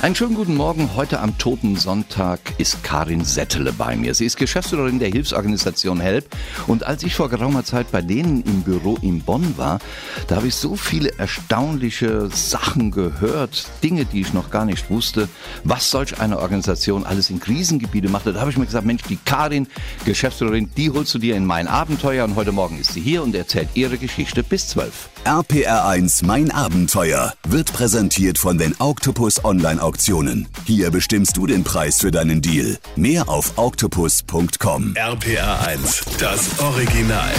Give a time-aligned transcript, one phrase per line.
[0.00, 0.94] Einen schönen guten Morgen.
[0.94, 4.14] Heute am Toten Sonntag ist Karin Settele bei mir.
[4.14, 6.24] Sie ist Geschäftsführerin der Hilfsorganisation HELP.
[6.68, 9.80] Und als ich vor geraumer Zeit bei denen im Büro in Bonn war,
[10.28, 15.28] da habe ich so viele erstaunliche Sachen gehört, Dinge, die ich noch gar nicht wusste,
[15.64, 18.24] was solch eine Organisation alles in Krisengebiete macht.
[18.26, 19.66] Da habe ich mir gesagt, Mensch, die Karin,
[20.04, 22.24] Geschäftsführerin, die holst du dir in mein Abenteuer.
[22.24, 25.08] Und heute Morgen ist sie hier und erzählt ihre Geschichte bis zwölf.
[25.28, 30.48] RPR1 Mein Abenteuer wird präsentiert von den Octopus Online Auktionen.
[30.64, 32.78] Hier bestimmst du den Preis für deinen Deal.
[32.96, 34.94] Mehr auf octopus.com.
[34.94, 37.30] RPR1, das Original.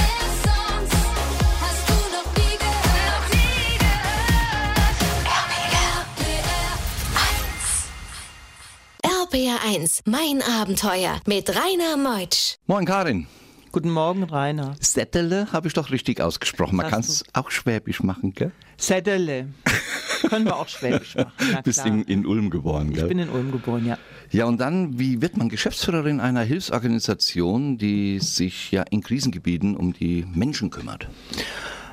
[9.04, 12.58] RPR1, mein Abenteuer mit Rainer Meutsch.
[12.68, 13.26] Moin Karin.
[13.72, 14.76] Guten Morgen, Rainer.
[14.80, 16.76] Settele habe ich doch richtig ausgesprochen.
[16.76, 18.52] Man kann es auch schwäbisch machen, gell?
[18.78, 19.50] Settele.
[20.28, 21.32] Können wir auch schwäbisch machen.
[21.52, 23.04] Na Bist in, in Ulm geboren, gell?
[23.04, 24.00] Ich bin in Ulm geboren, ja.
[24.32, 29.94] Ja, und dann, wie wird man Geschäftsführerin einer Hilfsorganisation, die sich ja in Krisengebieten um
[29.94, 31.08] die Menschen kümmert?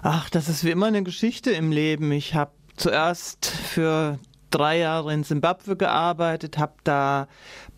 [0.03, 2.11] Ach, das ist wie immer eine Geschichte im Leben.
[2.11, 4.19] Ich habe zuerst für
[4.57, 7.29] drei Jahre in Simbabwe gearbeitet, habe da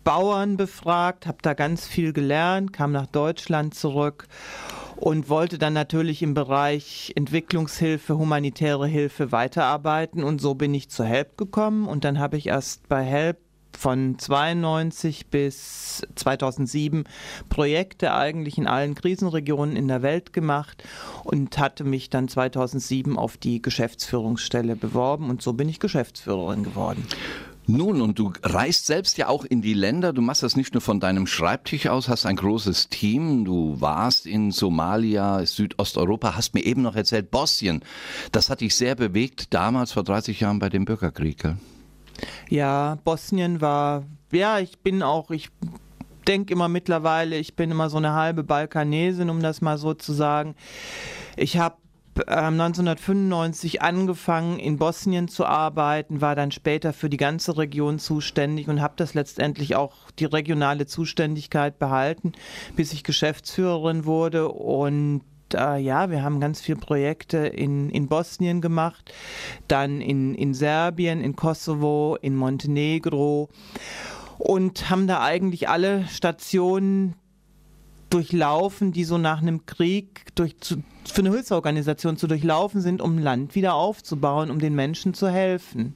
[0.03, 4.27] Bauern befragt, habe da ganz viel gelernt, kam nach Deutschland zurück
[4.95, 10.23] und wollte dann natürlich im Bereich Entwicklungshilfe, humanitäre Hilfe weiterarbeiten.
[10.23, 11.87] Und so bin ich zur HELP gekommen.
[11.87, 13.37] Und dann habe ich erst bei HELP
[13.77, 17.05] von 92 bis 2007
[17.49, 20.83] Projekte eigentlich in allen Krisenregionen in der Welt gemacht
[21.23, 27.05] und hatte mich dann 2007 auf die Geschäftsführungsstelle beworben und so bin ich Geschäftsführerin geworden.
[27.71, 30.11] Nun, und du reist selbst ja auch in die Länder.
[30.11, 33.45] Du machst das nicht nur von deinem Schreibtisch aus, hast ein großes Team.
[33.45, 37.83] Du warst in Somalia, Südosteuropa, hast mir eben noch erzählt, Bosnien.
[38.31, 41.37] Das hat dich sehr bewegt, damals vor 30 Jahren bei dem Bürgerkrieg.
[41.37, 41.57] Gell?
[42.49, 45.49] Ja, Bosnien war, ja, ich bin auch, ich
[46.27, 50.13] denke immer mittlerweile, ich bin immer so eine halbe Balkanesin, um das mal so zu
[50.13, 50.55] sagen.
[51.35, 51.77] Ich habe
[52.27, 58.67] 1995 ähm, angefangen, in Bosnien zu arbeiten, war dann später für die ganze Region zuständig
[58.67, 62.33] und habe das letztendlich auch die regionale Zuständigkeit behalten,
[62.75, 65.21] bis ich Geschäftsführerin wurde und
[65.53, 69.13] äh, ja, wir haben ganz viele Projekte in, in Bosnien gemacht,
[69.67, 73.49] dann in, in Serbien, in Kosovo, in Montenegro
[74.37, 77.15] und haben da eigentlich alle Stationen
[78.09, 83.17] durchlaufen, die so nach einem Krieg durch, zu, für eine Hilfsorganisation zu durchlaufen sind, um
[83.17, 85.95] Land wieder aufzubauen, um den Menschen zu helfen.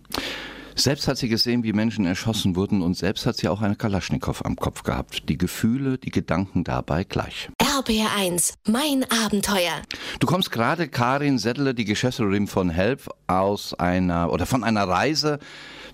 [0.76, 4.44] Selbst hat sie gesehen, wie Menschen erschossen wurden und selbst hat sie auch eine Kalaschnikow
[4.46, 5.30] am Kopf gehabt.
[5.30, 7.50] Die Gefühle, die Gedanken dabei gleich.
[7.60, 9.82] RBR1, mein Abenteuer.
[10.20, 15.40] Du kommst gerade, Karin Settler, die Geschäftsführerin von Help, aus einer oder von einer Reise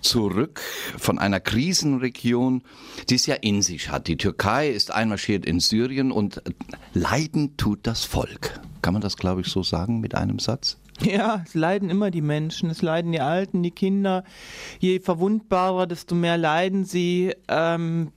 [0.01, 0.61] zurück
[0.97, 2.63] von einer Krisenregion,
[3.09, 4.07] die es ja in sich hat.
[4.07, 6.41] Die Türkei ist einmarschiert in Syrien und
[6.93, 8.59] leiden tut das Volk.
[8.81, 10.77] Kann man das, glaube ich, so sagen mit einem Satz?
[11.01, 14.23] Ja, es leiden immer die Menschen, es leiden die Alten, die Kinder.
[14.79, 17.33] Je verwundbarer, desto mehr leiden sie.
[17.47, 18.11] Ähm,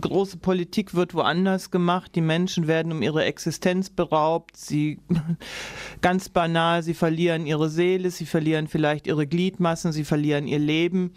[0.00, 4.98] große Politik wird woanders gemacht, die Menschen werden um ihre Existenz beraubt, sie
[6.00, 11.12] ganz banal, sie verlieren ihre Seele, sie verlieren vielleicht ihre Gliedmassen, sie verlieren ihr Leben.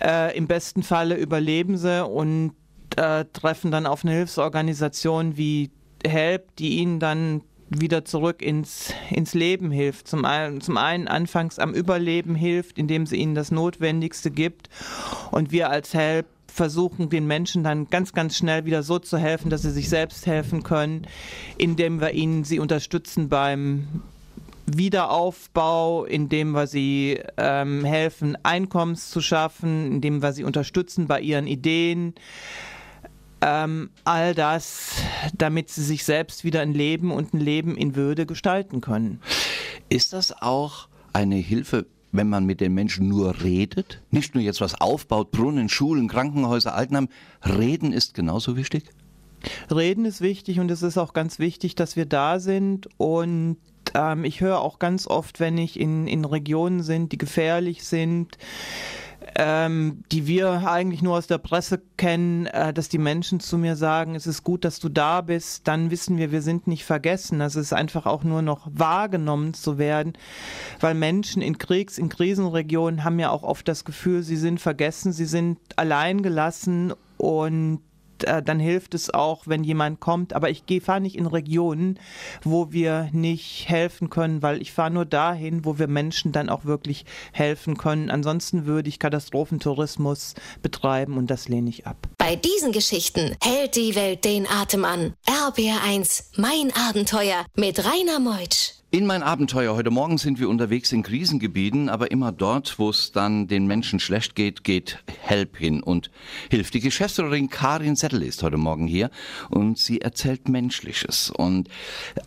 [0.00, 2.52] Äh, Im besten Falle überleben sie und
[2.96, 5.70] äh, treffen dann auf eine Hilfsorganisation wie
[6.04, 7.42] Help, die ihnen dann
[7.80, 10.08] wieder zurück ins, ins Leben hilft.
[10.08, 14.68] Zum, einen, zum einen anfangs am Überleben hilft, indem sie ihnen das Notwendigste gibt.
[15.30, 19.50] Und wir als Help versuchen den Menschen dann ganz, ganz schnell wieder so zu helfen,
[19.50, 21.06] dass sie sich selbst helfen können,
[21.58, 24.02] indem wir ihnen sie unterstützen beim
[24.66, 31.46] Wiederaufbau, indem wir sie ähm, helfen, Einkommens zu schaffen, indem wir sie unterstützen bei ihren
[31.46, 32.14] Ideen.
[33.46, 35.02] Ähm, all das,
[35.36, 39.20] damit sie sich selbst wieder ein Leben und ein Leben in Würde gestalten können.
[39.90, 44.00] Ist das auch eine Hilfe, wenn man mit den Menschen nur redet?
[44.10, 47.10] Nicht nur jetzt was aufbaut, Brunnen, Schulen, Krankenhäuser, Altenheim.
[47.44, 48.84] Reden ist genauso wichtig?
[49.70, 53.58] Reden ist wichtig und es ist auch ganz wichtig, dass wir da sind und
[53.94, 58.38] ähm, ich höre auch ganz oft, wenn ich in, in Regionen sind, die gefährlich sind,
[59.36, 63.76] ähm, die wir eigentlich nur aus der Presse kennen, äh, dass die Menschen zu mir
[63.76, 67.40] sagen, es ist gut, dass du da bist, dann wissen wir, wir sind nicht vergessen.
[67.40, 70.14] Es ist einfach auch nur noch wahrgenommen zu werden,
[70.80, 75.12] weil Menschen in Kriegs-, in Krisenregionen haben ja auch oft das Gefühl, sie sind vergessen,
[75.12, 77.80] sie sind alleingelassen und
[78.26, 80.32] äh, dann hilft es auch, wenn jemand kommt.
[80.32, 81.98] Aber ich fahre nicht in Regionen,
[82.42, 86.64] wo wir nicht helfen können, weil ich fahre nur dahin, wo wir Menschen dann auch
[86.64, 88.10] wirklich helfen können.
[88.10, 91.96] Ansonsten würde ich Katastrophentourismus betreiben und das lehne ich ab.
[92.18, 95.14] Bei diesen Geschichten hält die Welt den Atem an.
[95.26, 98.83] RBR1, mein Abenteuer mit Rainer Meutsch.
[98.94, 103.10] In mein Abenteuer heute Morgen sind wir unterwegs in Krisengebieten, aber immer dort, wo es
[103.10, 106.12] dann den Menschen schlecht geht, geht Help hin und
[106.48, 106.74] hilft.
[106.74, 109.10] Die Geschäftsführerin Karin Settel ist heute Morgen hier
[109.50, 111.68] und sie erzählt Menschliches und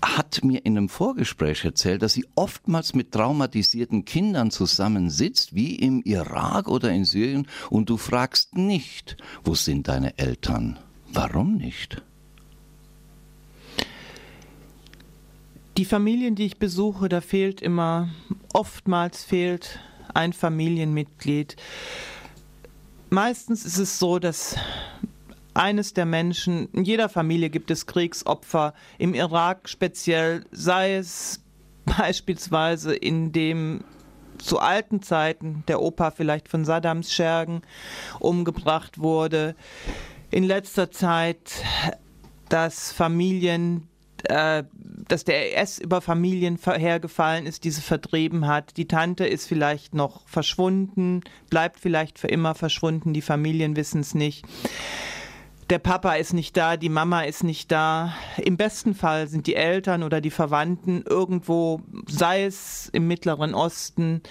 [0.02, 6.02] hat mir in einem Vorgespräch erzählt, dass sie oftmals mit traumatisierten Kindern zusammensitzt, wie im
[6.02, 10.78] Irak oder in Syrien, und du fragst nicht, wo sind deine Eltern?
[11.14, 12.02] Warum nicht?
[15.78, 18.10] Die Familien, die ich besuche, da fehlt immer,
[18.52, 19.80] oftmals fehlt
[20.12, 21.56] ein Familienmitglied.
[23.12, 24.56] Meistens ist es so, dass
[25.54, 31.44] eines der Menschen, in jeder Familie gibt es Kriegsopfer, im Irak speziell, sei es
[31.86, 33.84] beispielsweise in dem
[34.40, 37.62] zu alten Zeiten der Opa vielleicht von Saddams Schergen
[38.20, 39.56] umgebracht wurde.
[40.32, 41.64] In letzter Zeit,
[42.50, 43.88] dass Familien
[44.24, 44.64] äh,
[45.08, 48.78] dass der IS über Familien hergefallen ist, diese vertrieben hat.
[48.78, 54.14] Die Tante ist vielleicht noch verschwunden, bleibt vielleicht für immer verschwunden, die Familien wissen es
[54.14, 54.46] nicht.
[55.70, 58.14] Der Papa ist nicht da, die Mama ist nicht da.
[58.38, 64.22] Im besten Fall sind die Eltern oder die Verwandten irgendwo, sei es im Mittleren Osten,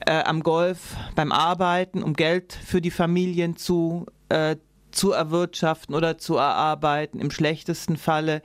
[0.00, 4.56] äh, am Golf, beim Arbeiten, um Geld für die Familien zu, äh,
[4.90, 7.20] zu erwirtschaften oder zu erarbeiten.
[7.20, 8.42] Im schlechtesten Falle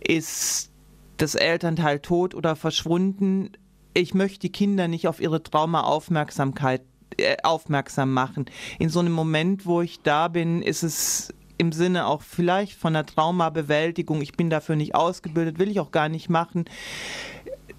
[0.00, 0.70] ist
[1.16, 3.52] das Elternteil tot oder verschwunden.
[3.94, 6.82] Ich möchte die Kinder nicht auf ihre Trauma-Aufmerksamkeit
[7.18, 8.46] äh, aufmerksam machen.
[8.78, 12.92] In so einem Moment, wo ich da bin, ist es im Sinne auch vielleicht von
[12.92, 16.66] der Traumabewältigung, ich bin dafür nicht ausgebildet, will ich auch gar nicht machen,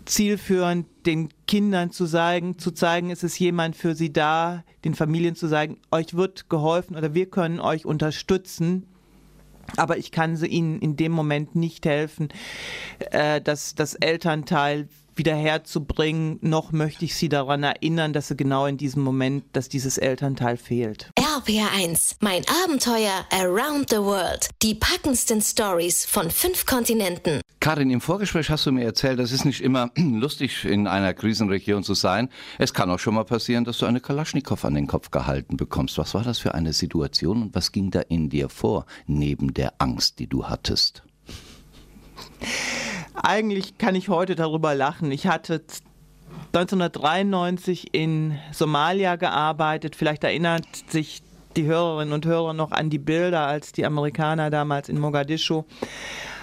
[0.06, 5.36] zielführend den Kindern zu zeigen, zu zeigen, es ist jemand für sie da, den Familien
[5.36, 8.88] zu sagen, euch wird geholfen oder wir können euch unterstützen
[9.76, 12.30] aber ich kann sie ihnen in dem Moment nicht helfen,
[13.12, 14.88] äh, dass das Elternteil
[15.18, 19.70] wieder herzubringen, noch möchte ich sie daran erinnern, dass sie genau in diesem Moment, dass
[19.70, 21.10] dieses Elternteil fehlt.
[21.18, 24.50] RPR1, mein Abenteuer Around the World.
[24.62, 27.42] Die packendsten Stories von fünf Kontinenten.
[27.60, 31.84] Karin, im Vorgespräch hast du mir erzählt, es ist nicht immer lustig, in einer Krisenregion
[31.84, 32.30] zu sein.
[32.60, 35.98] Es kann auch schon mal passieren, dass du eine Kalaschnikow an den Kopf gehalten bekommst.
[35.98, 39.74] Was war das für eine Situation und was ging da in dir vor, neben der
[39.80, 41.04] Angst, die du hattest?
[43.16, 45.12] Eigentlich kann ich heute darüber lachen.
[45.12, 45.64] Ich hatte
[46.54, 49.96] 1993 in Somalia gearbeitet.
[49.96, 51.24] Vielleicht erinnert sich
[51.56, 55.64] die Hörerinnen und Hörer noch an die Bilder, als die Amerikaner damals in Mogadischu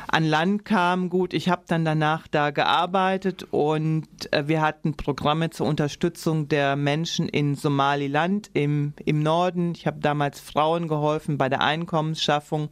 [0.09, 1.09] an Land kamen.
[1.09, 6.77] Gut, ich habe dann danach da gearbeitet und äh, wir hatten Programme zur Unterstützung der
[6.77, 9.73] Menschen in Somaliland im, im Norden.
[9.75, 12.69] Ich habe damals Frauen geholfen bei der Einkommensschaffung.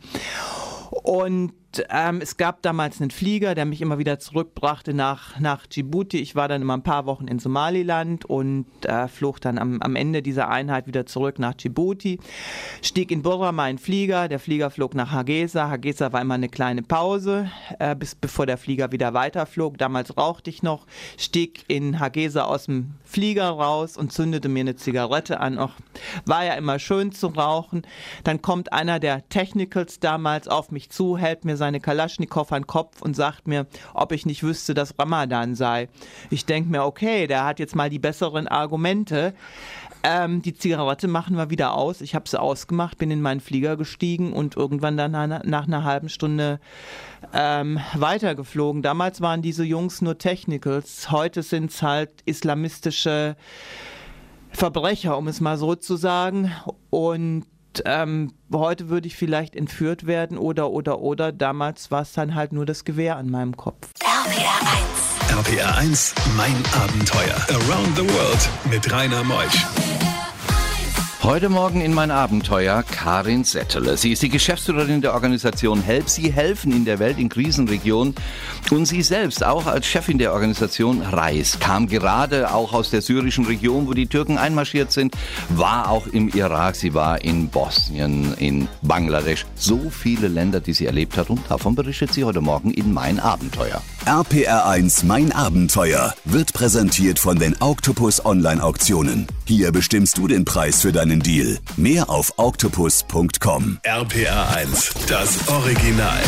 [1.03, 1.53] Und
[1.91, 6.19] ähm, es gab damals einen Flieger, der mich immer wieder zurückbrachte nach, nach Djibouti.
[6.19, 9.97] Ich war dann immer ein paar Wochen in Somaliland und äh, flog dann am, am
[9.97, 12.19] Ende dieser Einheit wieder zurück nach Djibouti.
[12.83, 14.29] Stieg in Burma mein Flieger.
[14.29, 15.69] Der Flieger flog nach Hagesa.
[15.69, 19.79] Hagesa war immer eine kleine Pause, äh, bis bevor der Flieger wieder weiterflog.
[19.79, 20.87] Damals rauchte ich noch.
[21.17, 25.59] Stieg in Hagesa aus dem Flieger raus und zündete mir eine Zigarette an.
[25.59, 25.73] Och,
[26.25, 27.83] war ja immer schön zu rauchen.
[28.25, 32.67] Dann kommt einer der Technicals damals auf mich zu, hält mir seine Kalaschnikow an den
[32.67, 35.89] Kopf und sagt mir, ob ich nicht wüsste, dass Ramadan sei.
[36.31, 39.35] Ich denke mir, okay, der hat jetzt mal die besseren Argumente.
[40.05, 42.01] Ähm, die Zigarette machen wir wieder aus.
[42.01, 46.09] Ich habe sie ausgemacht, bin in meinen Flieger gestiegen und irgendwann dann nach, einer halben
[46.09, 46.59] Stunde
[47.33, 48.83] ähm, weitergeflogen.
[48.83, 51.13] Damals waren diese Jungs nur Technicals.
[51.13, 53.02] Heute sind es halt islamistische
[54.51, 56.53] Verbrecher, um es mal so zu sagen.
[56.91, 57.47] Und
[57.85, 61.33] ähm, heute würde ich vielleicht entführt werden oder, oder, oder.
[61.33, 63.89] Damals war es dann halt nur das Gewehr an meinem Kopf.
[64.01, 64.61] RPR
[65.41, 65.49] 1.
[65.49, 67.37] RPR 1, mein Abenteuer.
[67.49, 70.12] Around the World mit Rainer Meusch.
[71.25, 73.97] Heute Morgen in mein Abenteuer Karin Settele.
[73.97, 76.09] Sie ist die Geschäftsführerin der Organisation Help.
[76.09, 78.17] Sie helfen in der Welt in Krisenregionen.
[78.73, 83.47] Und sie selbst, auch als Chefin der Organisation Reis, kam gerade auch aus der syrischen
[83.47, 85.15] Region, wo die Türken einmarschiert sind,
[85.51, 89.47] war auch im Irak, sie war in Bosnien, in Bangladesch.
[89.55, 91.31] So viele Länder, die sie erlebt hat.
[91.31, 93.81] Und davon berichtet sie heute Morgen in mein Abenteuer.
[94.07, 99.29] RPR1 Mein Abenteuer wird präsentiert von den Octopus Online Auktionen.
[99.45, 101.59] Hier bestimmst du den Preis für deinen Deal.
[101.77, 103.79] Mehr auf octopus.com.
[103.85, 106.21] RPR1, das Original.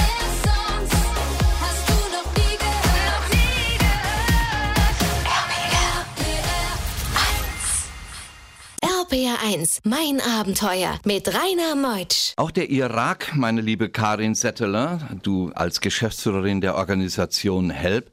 [9.44, 12.32] RPR1, mein Abenteuer mit Rainer Meutsch.
[12.36, 18.10] Auch der Irak, meine liebe Karin Setteler, du als Geschäftsführerin der Organisation HELP,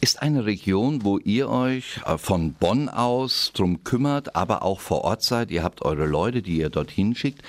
[0.00, 5.02] ist eine Region, wo ihr euch äh, von Bonn aus drum kümmert, aber auch vor
[5.02, 5.50] Ort seid.
[5.50, 7.42] Ihr habt eure Leute, die ihr dorthin schickt.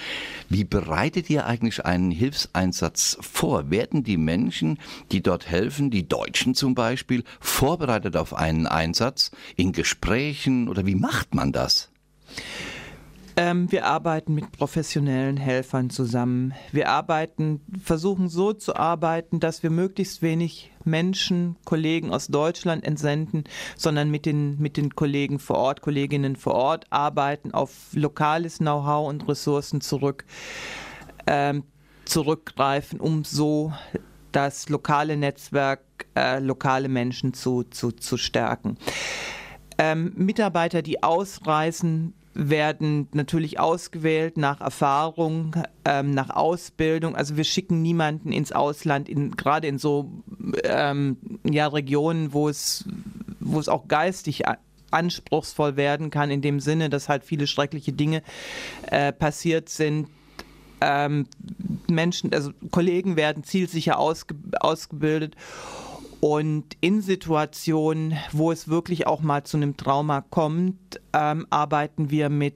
[0.49, 3.71] Wie bereitet ihr eigentlich einen Hilfseinsatz vor?
[3.71, 4.77] Werden die Menschen,
[5.11, 10.95] die dort helfen, die Deutschen zum Beispiel, vorbereitet auf einen Einsatz in Gesprächen oder wie
[10.95, 11.89] macht man das?
[13.37, 16.53] Ähm, wir arbeiten mit professionellen Helfern zusammen.
[16.71, 23.43] Wir arbeiten, versuchen so zu arbeiten, dass wir möglichst wenig Menschen, Kollegen aus Deutschland entsenden,
[23.75, 29.09] sondern mit den, mit den Kollegen vor Ort, Kolleginnen vor Ort arbeiten, auf lokales Know-how
[29.09, 30.23] und Ressourcen zurück,
[31.27, 31.63] ähm,
[32.05, 33.73] zurückgreifen, um so
[34.31, 35.81] das lokale Netzwerk,
[36.15, 38.77] äh, lokale Menschen zu, zu, zu stärken.
[39.77, 47.15] Ähm, Mitarbeiter, die ausreisen, werden natürlich ausgewählt nach Erfahrung, ähm, nach Ausbildung.
[47.15, 50.11] Also wir schicken niemanden ins Ausland, in, gerade in so
[50.65, 52.85] ähm, ja, Regionen, wo es,
[53.39, 54.43] wo es auch geistig
[54.91, 58.21] anspruchsvoll werden kann, in dem Sinne, dass halt viele schreckliche Dinge
[58.91, 60.09] äh, passiert sind.
[60.81, 61.27] Ähm,
[61.89, 65.35] Menschen, also Kollegen werden zielsicher ausge ausgebildet
[66.19, 72.29] und in Situationen, wo es wirklich auch mal zu einem Trauma kommt, ähm, arbeiten wir
[72.29, 72.55] mit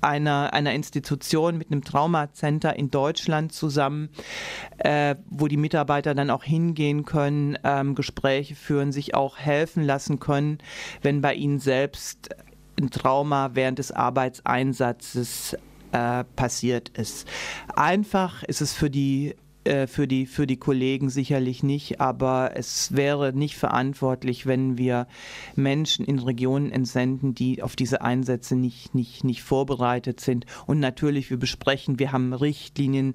[0.00, 4.08] einer, einer Institution, mit einem Traumacenter in Deutschland zusammen,
[4.78, 10.18] äh, wo die Mitarbeiter dann auch hingehen können, ähm, Gespräche führen, sich auch helfen lassen
[10.18, 10.58] können,
[11.02, 12.30] wenn bei ihnen selbst
[12.80, 15.56] ein Trauma während des Arbeitseinsatzes
[15.92, 17.28] äh, passiert ist.
[17.74, 22.96] Einfach ist es für die äh, für die, für die Kollegen sicherlich nicht, aber es
[22.96, 25.06] wäre nicht verantwortlich, wenn wir
[25.54, 30.46] Menschen in Regionen entsenden, die auf diese Einsätze nicht, nicht, nicht vorbereitet sind.
[30.66, 33.14] Und natürlich, wir besprechen, wir haben Richtlinien,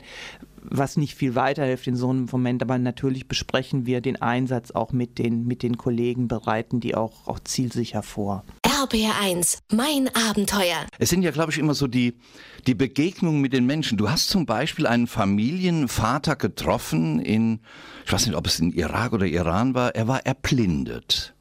[0.61, 4.91] was nicht viel weiterhilft in so einem Moment, aber natürlich besprechen wir den Einsatz auch
[4.91, 8.43] mit den, mit den Kollegen, bereiten die auch, auch zielsicher vor.
[8.85, 10.85] RBR1, mein Abenteuer.
[10.99, 12.19] Es sind ja, glaube ich, immer so die,
[12.67, 13.97] die Begegnungen mit den Menschen.
[13.97, 17.61] Du hast zum Beispiel einen Familienvater getroffen in,
[18.05, 21.33] ich weiß nicht, ob es in Irak oder Iran war, er war erblindet.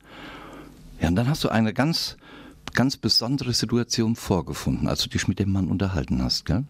[1.01, 2.17] Ja, und dann hast du eine ganz,
[2.73, 6.65] ganz besondere Situation vorgefunden, als du dich mit dem Mann unterhalten hast, gell?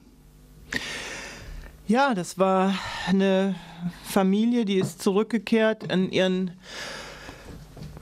[1.86, 2.74] Ja, das war
[3.06, 3.54] eine
[4.02, 6.50] Familie, die ist zurückgekehrt in ihren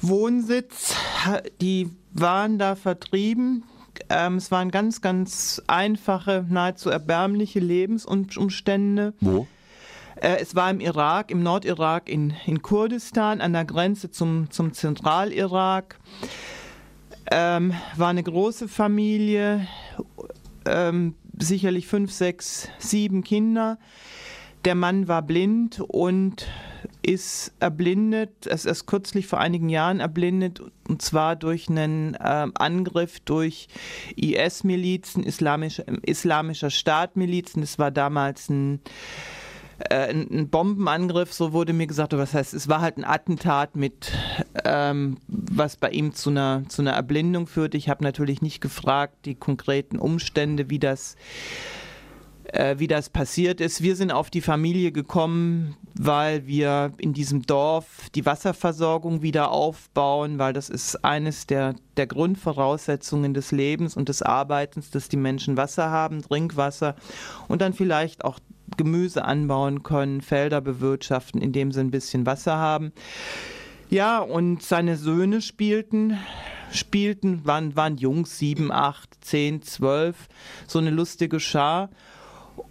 [0.01, 0.95] Wohnsitz.
[1.61, 3.65] Die waren da vertrieben.
[4.09, 9.15] Ähm, es waren ganz, ganz einfache, nahezu erbärmliche Lebensumstände.
[9.21, 9.47] Wo?
[10.17, 14.73] Äh, es war im Irak, im Nordirak, in, in Kurdistan, an der Grenze zum, zum
[14.73, 15.99] Zentralirak.
[17.31, 19.67] Ähm, war eine große Familie,
[20.65, 23.79] ähm, sicherlich fünf, sechs, sieben Kinder.
[24.65, 26.47] Der Mann war blind und
[27.03, 33.21] ist erblindet, es ist kürzlich vor einigen Jahren erblindet, und zwar durch einen äh, Angriff
[33.21, 33.67] durch
[34.15, 37.63] IS-Milizen, islamische, islamischer Staatmilizen.
[37.63, 38.81] Es war damals ein,
[39.91, 42.13] äh, ein, Bombenangriff, so wurde mir gesagt.
[42.13, 44.13] Was heißt, es war halt ein Attentat mit,
[44.65, 47.77] ähm, was bei ihm zu einer, zu einer Erblindung führte.
[47.77, 51.17] Ich habe natürlich nicht gefragt, die konkreten Umstände, wie das
[52.53, 53.83] äh, wie das passiert ist.
[53.83, 60.39] Wir sind auf die Familie gekommen, weil wir in diesem Dorf die Wasserversorgung wieder aufbauen,
[60.39, 65.57] weil das ist eines der, der Grundvoraussetzungen des Lebens und des Arbeitens, dass die Menschen
[65.57, 66.97] Wasser haben, Trinkwasser
[67.47, 68.41] und dann vielleicht auch
[68.77, 72.93] Gemüse anbauen können, Felder bewirtschaften, indem sie ein bisschen Wasser haben.
[73.89, 76.19] Ja, und seine Söhne spielten,
[76.73, 80.29] spielten, waren, waren Jungs, sieben, acht, zehn, zwölf,
[80.67, 81.91] so eine lustige Schar.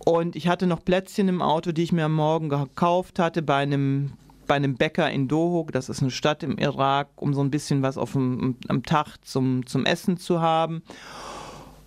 [0.05, 3.57] Und ich hatte noch Plätzchen im Auto, die ich mir am Morgen gekauft hatte bei
[3.57, 4.13] einem,
[4.47, 7.81] bei einem Bäcker in Dohuk, das ist eine Stadt im Irak, um so ein bisschen
[7.81, 10.81] was auf dem, am Tag zum, zum Essen zu haben.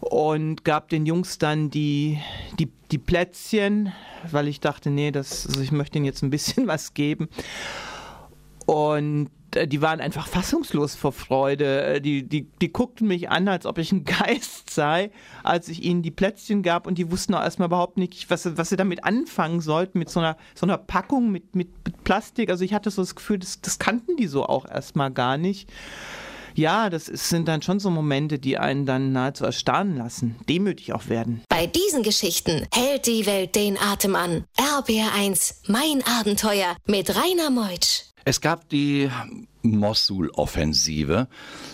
[0.01, 2.19] Und gab den Jungs dann die,
[2.59, 3.93] die, die Plätzchen,
[4.31, 7.29] weil ich dachte, nee, das, also ich möchte ihnen jetzt ein bisschen was geben.
[8.67, 11.85] Und äh, die waren einfach fassungslos vor Freude.
[11.85, 15.11] Äh, die, die, die guckten mich an, als ob ich ein Geist sei,
[15.43, 18.69] als ich ihnen die Plätzchen gab und die wussten auch erstmal überhaupt nicht, was, was
[18.69, 22.51] sie damit anfangen sollten, mit so einer, so einer Packung mit, mit, mit Plastik.
[22.51, 25.71] Also ich hatte so das Gefühl, das, das kannten die so auch erstmal gar nicht.
[26.57, 30.93] Ja, das ist, sind dann schon so Momente, die einen dann nahezu erstarren lassen, demütig
[30.93, 31.43] auch werden.
[31.49, 34.45] Bei diesen Geschichten hält die Welt den Atem an.
[34.57, 38.14] RBR1, mein Abenteuer mit Rainer Meutsch.
[38.27, 39.11] Es gab die
[39.63, 41.29] Mosul-Offensive.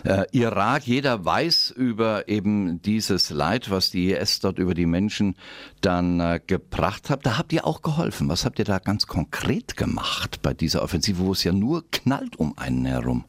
[0.05, 5.37] Äh, Irak, jeder weiß über eben dieses Leid, was die IS dort über die Menschen
[5.81, 7.25] dann äh, gebracht hat.
[7.25, 8.29] Da habt ihr auch geholfen.
[8.29, 12.37] Was habt ihr da ganz konkret gemacht bei dieser Offensive, wo es ja nur knallt
[12.37, 13.25] um einen herum?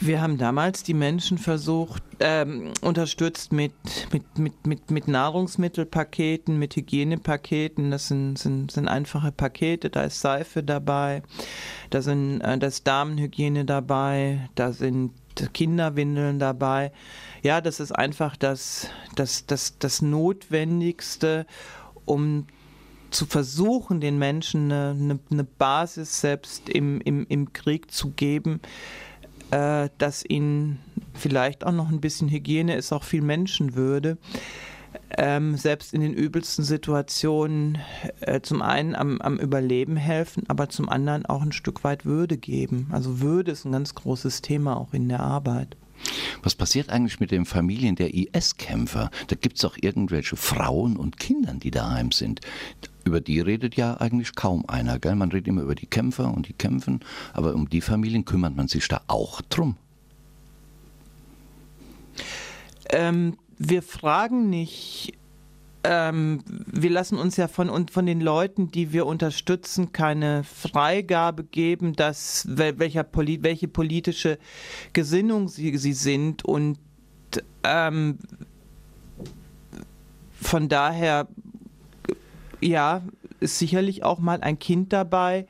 [0.00, 3.72] Wir haben damals die Menschen versucht, ähm, unterstützt mit,
[4.12, 7.90] mit, mit, mit, mit Nahrungsmittelpaketen, mit Hygienepaketen.
[7.90, 11.22] Das sind, sind, sind einfache Pakete, da ist Seife dabei,
[11.90, 15.12] da, sind, äh, da ist Damenhygiene dabei, da sind
[15.52, 16.92] Kinderwindeln dabei.
[17.42, 21.44] Ja, das ist einfach das, das, das, das Notwendigste,
[22.04, 22.46] um
[23.10, 28.60] zu versuchen, den Menschen eine, eine, eine Basis selbst im, im, im Krieg zu geben,
[29.50, 30.78] äh, dass ihnen
[31.14, 34.18] vielleicht auch noch ein bisschen Hygiene ist, auch viel Menschenwürde.
[35.16, 37.78] Ähm, selbst in den übelsten Situationen
[38.20, 42.36] äh, zum einen am, am, Überleben helfen, aber zum anderen auch ein Stück weit Würde
[42.36, 42.88] geben.
[42.90, 45.76] Also Würde ist ein ganz großes Thema auch in der Arbeit.
[46.42, 49.10] Was passiert eigentlich mit den Familien der IS-Kämpfer?
[49.26, 52.40] Da gibt es auch irgendwelche Frauen und Kindern, die daheim sind
[53.08, 54.98] über die redet ja eigentlich kaum einer.
[54.98, 55.16] Gell?
[55.16, 57.00] Man redet immer über die Kämpfer und die kämpfen,
[57.32, 59.76] aber um die Familien kümmert man sich da auch drum.
[62.90, 65.14] Ähm, wir fragen nicht,
[65.84, 71.94] ähm, wir lassen uns ja von, von den Leuten, die wir unterstützen, keine Freigabe geben,
[71.94, 74.38] dass welcher, welche politische
[74.92, 76.78] Gesinnung sie, sie sind und
[77.62, 78.18] ähm,
[80.40, 81.28] von daher
[82.60, 83.02] ja,
[83.40, 85.46] ist sicherlich auch mal ein Kind dabei,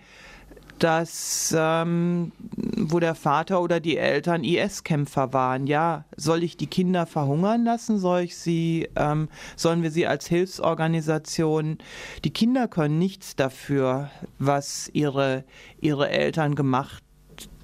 [0.79, 5.67] das, ähm, wo der Vater oder die Eltern IS-Kämpfer waren.
[5.67, 7.99] Ja, soll ich die Kinder verhungern lassen?
[7.99, 11.79] Soll ich sie, ähm, sollen wir sie als Hilfsorganisation?
[12.25, 15.45] Die Kinder können nichts dafür, was ihre,
[15.81, 17.03] ihre Eltern gemacht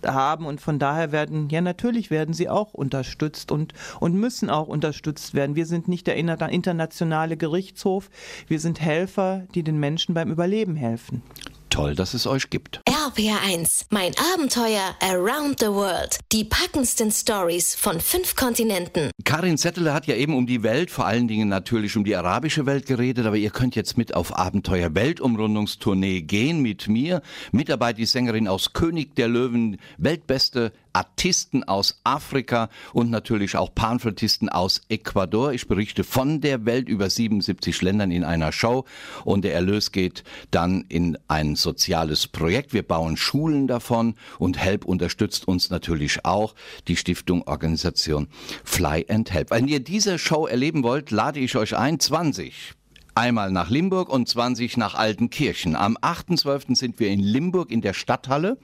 [0.06, 4.68] haben und von daher werden, ja natürlich werden sie auch unterstützt und, und müssen auch
[4.68, 5.56] unterstützt werden.
[5.56, 8.10] Wir sind nicht der internationale Gerichtshof,
[8.48, 11.22] wir sind Helfer, die den Menschen beim Überleben helfen.
[11.70, 12.82] Toll, dass es euch gibt.
[13.04, 16.18] RPR1, mein Abenteuer Around the World.
[16.32, 19.10] Die packendsten Stories von fünf Kontinenten.
[19.24, 22.64] Karin Zettel hat ja eben um die Welt, vor allen Dingen natürlich um die arabische
[22.64, 27.20] Welt geredet, aber ihr könnt jetzt mit auf Abenteuer Weltumrundungstournee gehen mit mir.
[27.52, 33.74] Mit dabei die Sängerin aus König der Löwen, weltbeste Artisten aus Afrika und natürlich auch
[33.74, 35.52] Panflötisten aus Ecuador.
[35.52, 38.84] Ich berichte von der Welt über 77 Ländern in einer Show
[39.24, 42.72] und der Erlös geht dann in ein soziales Projekt.
[42.72, 46.54] Wir bauen Schulen davon und Help unterstützt uns natürlich auch
[46.86, 48.28] die Stiftung Organisation
[48.62, 49.50] Fly and Help.
[49.50, 52.74] Wenn ihr diese Show erleben wollt, lade ich euch ein, 20
[53.16, 55.74] Einmal nach Limburg und 20 nach Altenkirchen.
[55.74, 56.76] Am 8.12.
[56.76, 58.58] sind wir in Limburg in der Stadthalle,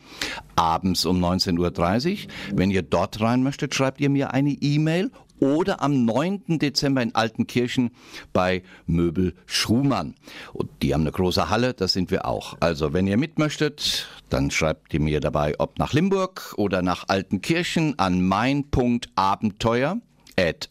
[0.54, 2.32] abends um 19.30 Uhr.
[2.54, 5.10] Wenn ihr dort rein möchtet, schreibt ihr mir eine E-Mail
[5.40, 6.58] oder am 9.
[6.58, 7.90] Dezember in Altenkirchen
[8.32, 10.14] bei Möbel Schumann.
[10.52, 12.56] Und die haben eine große Halle, das sind wir auch.
[12.60, 17.04] Also wenn ihr mit möchtet, dann schreibt ihr mir dabei, ob nach Limburg oder nach
[17.08, 19.96] Altenkirchen an mein.abenteuer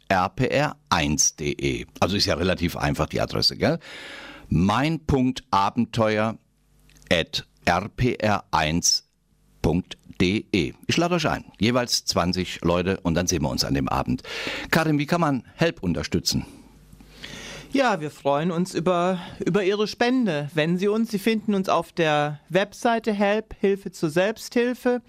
[0.10, 1.86] rpr1.de.
[2.00, 3.80] Also ist ja relativ einfach die Adresse, gell?
[4.48, 6.38] Mein.abenteuer
[7.66, 9.10] rpr1.de
[10.20, 10.74] www.karimfm.de.
[10.88, 14.24] Ich lade euch ein, jeweils 20 Leute und dann sehen wir uns an dem Abend.
[14.72, 16.46] Karim, wie kann man Help unterstützen?
[17.72, 20.50] Ja, wir freuen uns über, über Ihre Spende.
[20.56, 25.02] Wenn Sie uns, Sie finden uns auf der Webseite Help, Hilfe zur Selbsthilfe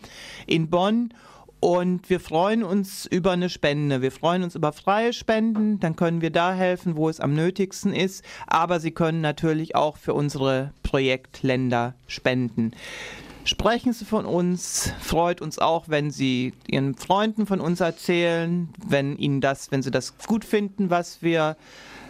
[0.46, 1.14] in Bonn.
[1.58, 4.00] Und wir freuen uns über eine Spende.
[4.00, 5.78] Wir freuen uns über freie Spenden.
[5.80, 8.24] Dann können wir da helfen, wo es am nötigsten ist.
[8.46, 12.72] Aber Sie können natürlich auch für unsere Projektländer spenden.
[13.44, 19.16] Sprechen Sie von uns, freut uns auch, wenn Sie Ihren Freunden von uns erzählen, wenn
[19.16, 21.56] Ihnen das, wenn Sie das gut finden, was wir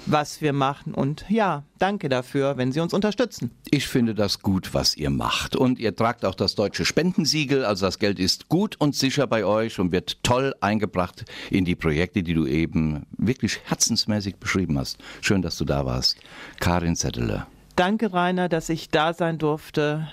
[0.07, 0.95] was wir machen.
[0.95, 3.51] Und ja, danke dafür, wenn Sie uns unterstützen.
[3.71, 5.57] Ich finde das gut, was ihr macht.
[5.57, 7.65] Und ihr tragt auch das deutsche Spendensiegel.
[7.65, 11.77] Also das Geld ist gut und sicher bei euch und wird toll eingebracht in die
[11.77, 14.99] Projekte, die du eben wirklich herzensmäßig beschrieben hast.
[15.21, 16.17] Schön, dass du da warst.
[16.61, 17.47] Karin Zettele.
[17.77, 20.09] Danke, Rainer, dass ich da sein durfte.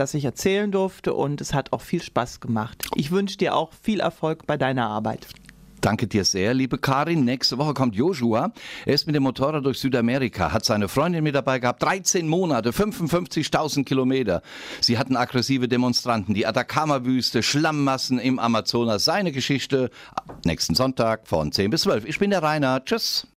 [0.00, 2.86] Dass ich erzählen durfte und es hat auch viel Spaß gemacht.
[2.94, 5.26] Ich wünsche dir auch viel Erfolg bei deiner Arbeit.
[5.82, 7.24] Danke dir sehr, liebe Karin.
[7.24, 8.52] Nächste Woche kommt Joshua.
[8.86, 11.82] Er ist mit dem Motorrad durch Südamerika, hat seine Freundin mit dabei gehabt.
[11.82, 14.42] 13 Monate, 55.000 Kilometer.
[14.80, 19.04] Sie hatten aggressive Demonstranten, die Atacama-Wüste, Schlammmassen im Amazonas.
[19.04, 19.90] Seine Geschichte
[20.44, 22.06] nächsten Sonntag von 10 bis 12.
[22.06, 22.82] Ich bin der Rainer.
[22.84, 23.26] Tschüss.